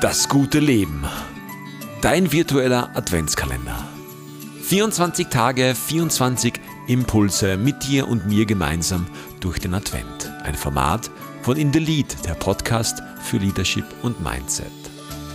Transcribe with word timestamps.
Das 0.00 0.30
gute 0.30 0.60
Leben. 0.60 1.04
Dein 2.00 2.32
virtueller 2.32 2.96
Adventskalender. 2.96 3.86
24 4.62 5.26
Tage, 5.26 5.74
24 5.74 6.54
Impulse 6.86 7.58
mit 7.58 7.86
dir 7.86 8.08
und 8.08 8.26
mir 8.26 8.46
gemeinsam 8.46 9.06
durch 9.40 9.58
den 9.58 9.74
Advent. 9.74 10.32
Ein 10.42 10.54
Format 10.54 11.10
von 11.42 11.58
In 11.58 11.70
the 11.70 11.80
Lead, 11.80 12.16
der 12.24 12.32
Podcast 12.32 13.02
für 13.20 13.36
Leadership 13.36 13.84
und 14.00 14.22
Mindset. 14.22 14.72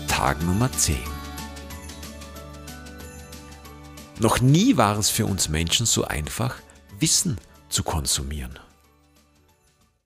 Tag 0.08 0.42
Nummer 0.42 0.72
10. 0.72 0.98
Noch 4.20 4.42
nie 4.42 4.78
war 4.78 4.98
es 4.98 5.12
für 5.12 5.28
uns 5.28 5.48
Menschen 5.48 5.86
so 5.86 6.06
einfach, 6.06 6.56
Wissen 7.00 7.38
zu 7.70 7.84
konsumieren. 7.84 8.58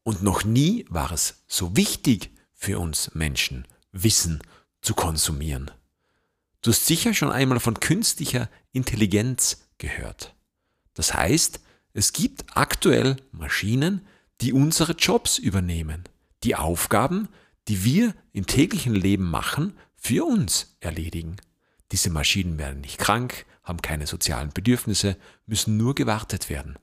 Und 0.03 0.21
noch 0.21 0.43
nie 0.43 0.85
war 0.89 1.13
es 1.13 1.45
so 1.47 1.77
wichtig 1.77 2.31
für 2.53 2.77
uns 2.77 3.15
Menschen, 3.15 3.65
Wissen 3.91 4.41
zu 4.81 4.93
konsumieren. 4.93 5.71
Du 6.61 6.71
hast 6.71 6.85
sicher 6.85 7.13
schon 7.13 7.31
einmal 7.31 7.59
von 7.59 7.79
künstlicher 7.79 8.49
Intelligenz 8.71 9.65
gehört. 9.77 10.35
Das 10.93 11.13
heißt, 11.13 11.61
es 11.93 12.13
gibt 12.13 12.45
aktuell 12.55 13.17
Maschinen, 13.31 14.05
die 14.41 14.53
unsere 14.53 14.93
Jobs 14.93 15.37
übernehmen, 15.37 16.03
die 16.43 16.55
Aufgaben, 16.55 17.29
die 17.67 17.83
wir 17.83 18.13
im 18.33 18.45
täglichen 18.45 18.95
Leben 18.95 19.29
machen, 19.29 19.77
für 19.95 20.25
uns 20.25 20.75
erledigen. 20.79 21.37
Diese 21.91 22.09
Maschinen 22.09 22.57
werden 22.57 22.81
nicht 22.81 22.99
krank, 22.99 23.45
haben 23.63 23.81
keine 23.81 24.07
sozialen 24.07 24.51
Bedürfnisse, 24.51 25.17
müssen 25.45 25.77
nur 25.77 25.95
gewartet 25.95 26.49
werden. 26.49 26.77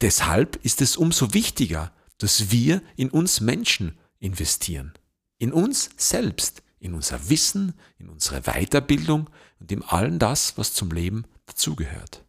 Deshalb 0.00 0.56
ist 0.64 0.80
es 0.80 0.96
umso 0.96 1.34
wichtiger, 1.34 1.92
dass 2.18 2.50
wir 2.50 2.82
in 2.96 3.10
uns 3.10 3.40
Menschen 3.40 3.98
investieren 4.18 4.92
in 5.38 5.52
uns 5.52 5.90
selbst, 5.96 6.62
in 6.80 6.94
unser 6.94 7.30
Wissen, 7.30 7.74
in 7.98 8.08
unsere 8.08 8.42
Weiterbildung 8.42 9.30
und 9.60 9.72
in 9.72 9.82
allem 9.82 10.18
das, 10.18 10.58
was 10.58 10.74
zum 10.74 10.90
Leben 10.90 11.24
dazugehört. 11.46 12.24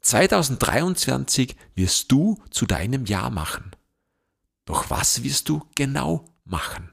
2023 0.00 1.56
wirst 1.74 2.10
du 2.12 2.38
zu 2.50 2.66
deinem 2.66 3.04
Jahr 3.04 3.30
machen. 3.30 3.72
Doch 4.64 4.90
was 4.90 5.22
wirst 5.22 5.48
du 5.48 5.66
genau 5.74 6.24
machen? 6.44 6.90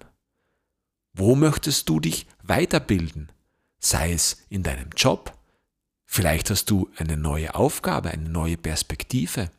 Wo 1.14 1.36
möchtest 1.36 1.88
du 1.88 2.00
dich 2.00 2.28
weiterbilden? 2.44 3.32
Sei 3.80 4.12
es 4.12 4.38
in 4.50 4.64
deinem 4.64 4.90
Job, 4.98 5.38
vielleicht 6.06 6.50
hast 6.50 6.70
du 6.70 6.90
eine 6.98 7.16
neue 7.16 7.56
Aufgabe, 7.56 8.12
eine 8.12 8.30
neue 8.30 8.58
Perspektive. 8.58 9.52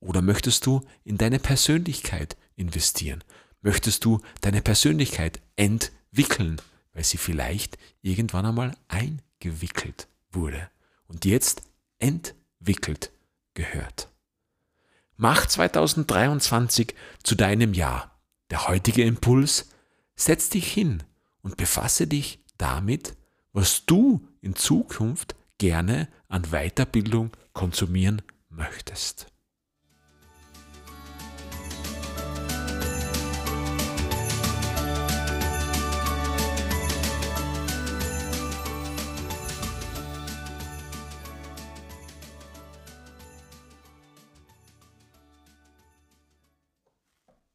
Oder 0.00 0.22
möchtest 0.22 0.66
du 0.66 0.82
in 1.04 1.16
deine 1.16 1.38
Persönlichkeit 1.38 2.36
investieren? 2.56 3.22
Möchtest 3.64 4.04
du 4.04 4.20
deine 4.42 4.62
Persönlichkeit 4.62 5.40
entwickeln, 5.56 6.60
weil 6.92 7.02
sie 7.02 7.16
vielleicht 7.16 7.78
irgendwann 8.02 8.46
einmal 8.46 8.76
eingewickelt 8.86 10.06
wurde 10.30 10.70
und 11.08 11.24
jetzt 11.24 11.62
entwickelt 11.98 13.10
gehört. 13.54 14.08
Mach 15.16 15.46
2023 15.46 16.94
zu 17.22 17.34
deinem 17.34 17.72
Jahr. 17.74 18.20
Der 18.50 18.68
heutige 18.68 19.02
Impuls, 19.02 19.70
setz 20.14 20.50
dich 20.50 20.72
hin 20.72 21.02
und 21.42 21.56
befasse 21.56 22.06
dich 22.06 22.40
damit, 22.58 23.16
was 23.52 23.86
du 23.86 24.28
in 24.40 24.54
Zukunft 24.54 25.34
gerne 25.58 26.08
an 26.28 26.42
Weiterbildung 26.50 27.30
konsumieren 27.52 28.22
möchtest. 28.50 29.33